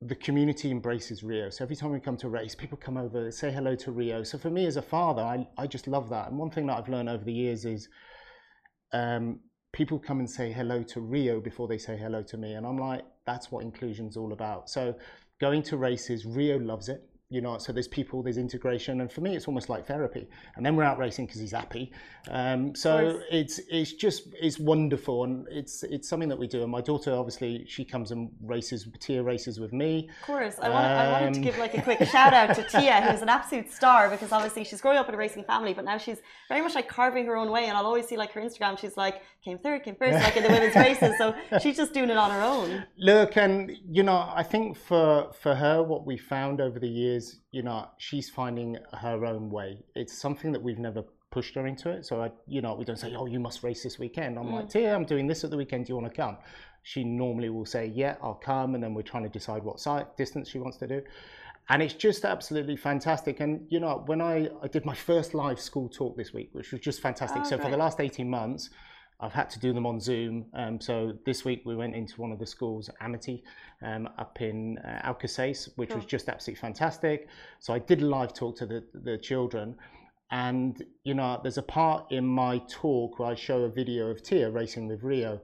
[0.00, 1.50] the community embraces Rio.
[1.50, 4.22] So every time we come to a race, people come over, say hello to Rio.
[4.22, 6.28] So for me as a father, I, I just love that.
[6.28, 7.88] And one thing that I've learned over the years is
[8.92, 9.40] um,
[9.72, 12.54] people come and say hello to Rio before they say hello to me.
[12.54, 14.70] And I'm like, that's what inclusion's all about.
[14.70, 14.94] So
[15.40, 17.02] going to races, Rio loves it.
[17.30, 20.26] You know, so there's people, there's integration, and for me, it's almost like therapy.
[20.56, 21.92] And then we're out racing because he's happy.
[22.30, 26.62] Um, so it's it's just it's wonderful, and it's it's something that we do.
[26.62, 30.08] And my daughter, obviously, she comes and races tier races with me.
[30.22, 32.62] Of course, I, want, I wanted to Um, give like a quick shout out to
[32.62, 35.84] Tia, who's an absolute star because obviously she's growing up in a racing family, but
[35.84, 37.66] now she's very much like carving her own way.
[37.66, 40.42] And I'll always see like her Instagram, she's like came third, came first, like in
[40.42, 41.16] the women's races.
[41.18, 42.84] So she's just doing it on her own.
[42.98, 47.40] Look, and you know, I think for for her, what we found over the years,
[47.50, 49.84] you know, she's finding her own way.
[49.94, 52.06] It's something that we've never pushed her into it.
[52.06, 54.66] So I, you know, we don't say, "Oh, you must race this weekend." I'm like,
[54.66, 54.70] mm.
[54.70, 55.86] "Tia, I'm doing this at the weekend.
[55.86, 56.38] Do you want to come?"
[56.82, 60.06] She normally will say, "Yeah, I'll come," and then we're trying to decide what side
[60.16, 61.02] distance she wants to do.
[61.70, 63.40] And it's just absolutely fantastic.
[63.40, 66.72] And you know, when I, I did my first live school talk this week, which
[66.72, 67.42] was just fantastic.
[67.42, 68.70] Oh, so for the last 18 months,
[69.20, 70.46] I've had to do them on Zoom.
[70.54, 73.42] Um, so this week we went into one of the schools, Amity,
[73.82, 77.28] um, up in uh, Al Qusais, which was just absolutely fantastic.
[77.58, 79.74] So I did a live talk to the, the children.
[80.30, 84.22] And, you know, there's a part in my talk where I show a video of
[84.22, 85.40] Tia racing with Rio.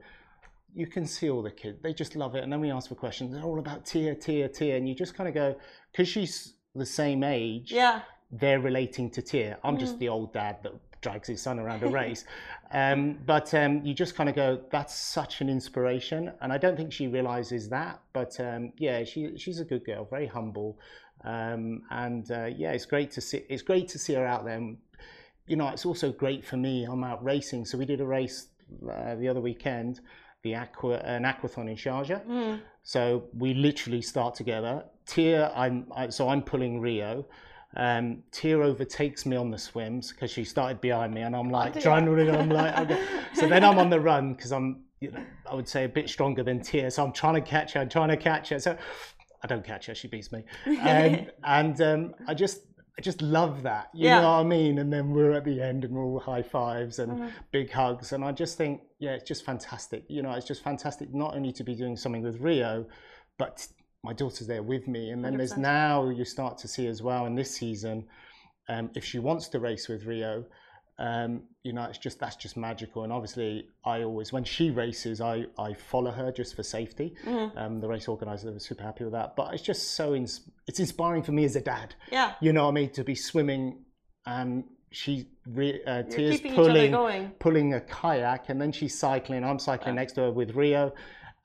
[0.75, 2.45] You can see all the kids, they just love it.
[2.45, 3.33] And then we ask for questions.
[3.33, 4.77] They're all about Tia, Tia, Tia.
[4.77, 5.57] And you just kind of go,
[5.91, 9.59] because she's the same age, Yeah, they're relating to Tia.
[9.65, 10.73] I'm just the old dad that
[11.05, 12.25] drags his son around a race.
[12.73, 16.33] Um, but um, you just kind of go, that's such an inspiration.
[16.40, 18.01] And I don't think she realizes that.
[18.12, 20.71] But um, yeah, she, she's a good girl, very humble.
[21.35, 23.40] Um, and uh, yeah, it's great to see.
[23.49, 24.57] It's great to see her out there.
[24.57, 24.79] And,
[25.47, 26.75] you know, it's also great for me.
[26.90, 28.49] I'm out racing, so we did a race
[28.90, 30.01] uh, the other weekend,
[30.43, 32.21] the aqua an aquathon in Sharjah.
[32.83, 33.03] So
[33.43, 34.85] we literally start together.
[35.07, 37.27] Tia, I'm I, so I'm pulling Rio.
[37.77, 41.73] Um, Tia overtakes me on the swims because she started behind me, and I'm like
[41.75, 41.83] dear.
[41.83, 42.13] trying to.
[42.13, 42.31] Run.
[42.31, 43.05] I'm like, okay.
[43.35, 46.09] so then I'm on the run because I'm, you know, I would say a bit
[46.09, 46.91] stronger than Tia.
[46.91, 47.81] So I'm trying to catch her.
[47.81, 48.59] I'm trying to catch her.
[48.61, 48.77] So
[49.43, 49.95] I don't catch her.
[49.95, 50.45] She beats me.
[50.67, 52.61] Um, and um, I just,
[52.97, 53.89] I just love that.
[53.93, 54.21] You Yeah.
[54.21, 54.79] know what I mean?
[54.79, 58.13] And then we're at the end and we're all high fives and big hugs.
[58.13, 60.05] And I just think, yeah, it's just fantastic.
[60.09, 62.87] You know, it's just fantastic not only to be doing something with Rio,
[63.37, 63.67] but
[64.05, 65.11] my daughter's there with me.
[65.11, 65.59] And then there's 100%.
[65.59, 68.07] now you start to see as well in this season,
[68.69, 70.45] um, if she wants to race with Rio,
[70.99, 73.03] um, you know, it's just that's just magical.
[73.03, 77.14] And obviously, I always when she races, I I follow her just for safety.
[77.57, 79.35] Um, the race organizer was super happy with that.
[79.37, 81.95] But it's just so it's inspiring for me as a dad.
[82.12, 82.35] yeah.
[82.40, 82.90] You know what I mean?
[82.90, 83.85] To be swimming
[84.27, 87.31] and she re- uh, You're Tia's keeping each other pulling going.
[87.40, 89.43] pulling a kayak and then she's cycling.
[89.45, 90.93] I'm cycling next to her with Rio.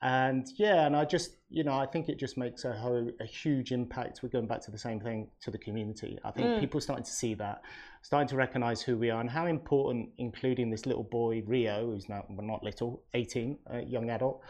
[0.02, 3.24] And yeah, and I just, you know, I think it just makes a, ho- a
[3.26, 4.20] huge impact.
[4.22, 6.18] We're going back to the same thing to the community.
[6.24, 7.60] I think people are starting to see that,
[8.00, 12.08] starting to recognize who we are and how important, including this little boy, Rio, who's
[12.08, 14.40] now well, not little, 18, a young adult,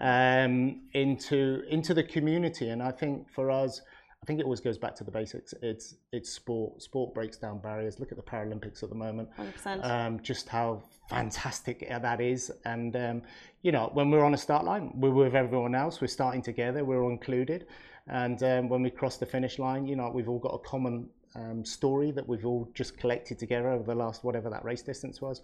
[0.00, 2.68] um, into, into the community.
[2.68, 3.80] And I think for us,
[4.22, 5.54] I think it always goes back to the basics.
[5.62, 6.82] It's, it's sport.
[6.82, 7.98] Sport breaks down barriers.
[7.98, 9.30] Look at the Paralympics at the moment
[9.64, 9.82] 100%.
[9.82, 12.52] um, just how fantastic that is.
[12.66, 13.22] And, um,
[13.62, 16.84] you know, when we're on a start line, we're with everyone else, we're starting together,
[16.84, 17.66] we're all included.
[18.08, 21.08] And um, when we cross the finish line, you know, we've all got a common
[21.34, 25.22] um, story that we've all just collected together over the last whatever that race distance
[25.22, 25.40] was.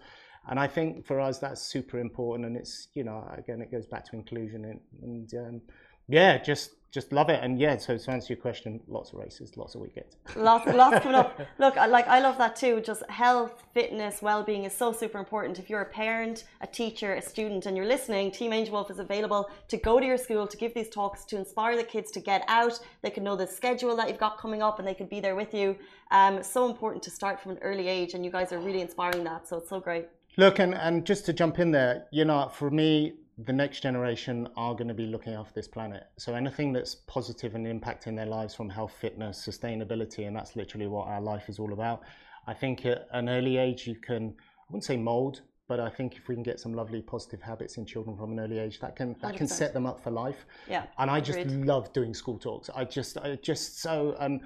[0.49, 2.45] And I think for us, that's super important.
[2.47, 5.61] And it's, you know, again, it goes back to inclusion and, and um,
[6.07, 7.39] yeah, just just love it.
[7.43, 10.15] And yeah, so to answer your question, lots of races, lots of weekends.
[10.35, 11.39] lots, lots coming up.
[11.59, 12.81] Look, I like I love that too.
[12.81, 15.59] Just health, fitness, well-being is so super important.
[15.59, 18.99] If you're a parent, a teacher, a student, and you're listening, Team Angel Wolf is
[18.99, 22.19] available to go to your school to give these talks to inspire the kids to
[22.19, 22.79] get out.
[23.01, 25.35] They can know the schedule that you've got coming up, and they could be there
[25.35, 25.75] with you.
[26.11, 29.23] Um, so important to start from an early age, and you guys are really inspiring
[29.25, 29.47] that.
[29.47, 30.07] So it's so great.
[30.37, 34.47] Look, and, and just to jump in there, you know, for me, the next generation
[34.57, 36.07] are going to be looking after this planet.
[36.17, 40.87] So anything that's positive and impacting their lives from health, fitness, sustainability, and that's literally
[40.87, 42.01] what our life is all about.
[42.47, 46.15] I think at an early age, you can, I wouldn't say mold, but I think
[46.15, 48.95] if we can get some lovely positive habits in children from an early age, that
[48.95, 49.49] can that can 100%.
[49.51, 50.45] set them up for life.
[50.67, 50.85] Yeah.
[50.97, 51.65] And I just agreed.
[51.65, 52.69] love doing school talks.
[52.73, 54.39] I just, I just so, um,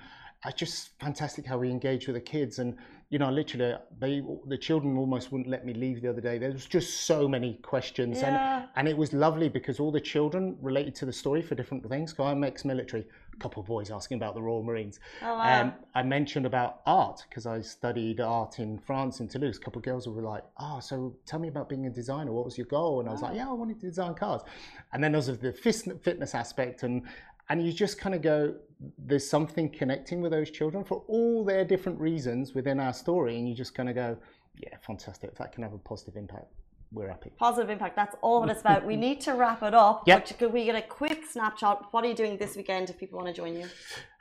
[0.43, 2.76] I just fantastic how we engage with the kids, and
[3.12, 6.38] you know, literally, they, the children almost wouldn't let me leave the other day.
[6.38, 8.59] There was just so many questions, Yeah.
[8.59, 11.88] and and it was lovely because all the children related to the story for different
[11.89, 12.14] things.
[12.14, 13.05] Because I'm ex-military.
[13.34, 14.99] A couple of boys asking about the Royal Marines.
[15.22, 15.62] Oh, wow.
[15.62, 19.57] Um, I mentioned about art because I studied art in France in Toulouse.
[19.57, 22.32] A couple of girls were like, "Oh, so tell me about being a designer.
[22.32, 24.41] What was your goal?" And I was like, "Yeah, I wanted to design cars."
[24.93, 27.01] And then there was the fitness aspect, and
[27.50, 28.56] and you just kind of go,
[28.98, 33.48] "There's something connecting with those children for all their different reasons within our story," and
[33.48, 34.18] you just kind of go,
[34.56, 35.32] "Yeah, fantastic.
[35.32, 36.48] If that can have a positive impact,
[36.92, 37.96] we're happy." Positive impact.
[37.96, 38.86] That's all what it's about.
[38.86, 40.04] We need to wrap it up.
[40.08, 40.28] Yep.
[40.28, 41.88] But could we get a quick snapshot?
[41.92, 43.68] What are you doing this weekend if people want to join you?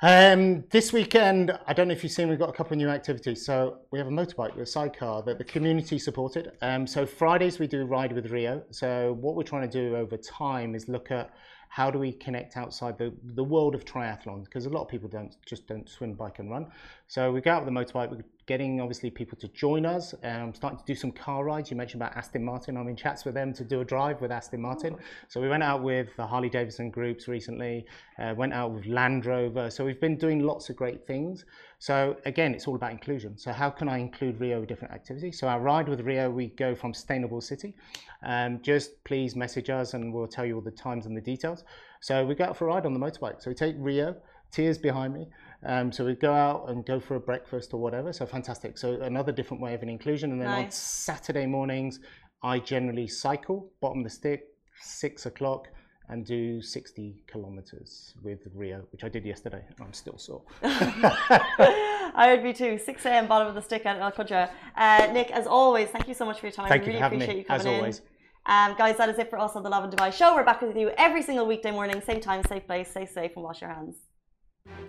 [0.02, 2.88] Um, this weekend, I don't know if you've seen, we've got a couple of new
[2.88, 3.44] activities.
[3.44, 6.52] So we have a motorbike with a sidecar that the community supported.
[6.62, 8.62] Um, so Fridays we do ride with Rio.
[8.70, 11.30] So what we're trying to do over time is look at
[11.70, 15.08] how do we connect outside the, the world of triathlon because a lot of people
[15.08, 16.66] don't just don't swim, bike, and run.
[17.06, 18.10] So we go out with the motorbike.
[18.10, 20.12] We're getting obviously people to join us.
[20.24, 21.70] Um, starting to do some car rides.
[21.70, 22.76] You mentioned about Aston Martin.
[22.76, 24.96] I'm in chats with them to do a drive with Aston Martin.
[25.28, 27.86] So we went out with the Harley Davidson groups recently.
[28.18, 29.70] Uh, went out with Land Rover.
[29.70, 31.44] So we've been doing lots of great things.
[31.80, 33.38] So again, it's all about inclusion.
[33.38, 35.38] So how can I include Rio with different activities?
[35.38, 37.74] So our ride with Rio, we go from Sustainable City.
[38.22, 41.64] Um, just please message us and we'll tell you all the times and the details.
[42.02, 43.40] So we go out for a ride on the motorbike.
[43.40, 44.14] So we take Rio,
[44.52, 45.28] Tia's behind me.
[45.64, 48.12] Um, so we go out and go for a breakfast or whatever.
[48.12, 48.76] So fantastic.
[48.76, 50.32] So another different way of an inclusion.
[50.32, 52.00] And then on Saturday mornings,
[52.42, 54.48] I generally cycle, bottom of the stick,
[54.82, 55.68] six o'clock,
[56.10, 59.64] and do 60 kilometers with Rio, which I did yesterday.
[59.80, 60.42] I'm still sore.
[60.62, 62.78] I would be too.
[62.78, 63.28] 6 a.m.
[63.28, 64.50] bottom of the stick at Al Qudra.
[64.76, 66.68] Uh, Nick, as always, thank you so much for your time.
[66.68, 67.74] Thank you really for having appreciate me, you coming as in.
[67.74, 68.00] always.
[68.46, 70.34] Um, guys, that is it for us on the Lovin Dubai show.
[70.34, 72.90] We're back with you every single weekday morning, same time, same place.
[72.90, 73.96] Stay safe and wash your hands.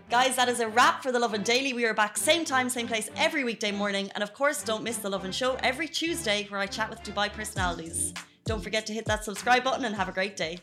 [0.10, 1.72] Guys, that is a wrap for the Lovin Daily.
[1.74, 4.10] We are back same time, same place every weekday morning.
[4.16, 7.32] And of course, don't miss the Lovin Show every Tuesday where I chat with Dubai
[7.32, 8.14] personalities.
[8.46, 10.60] Don't forget to hit that subscribe button and have a great day.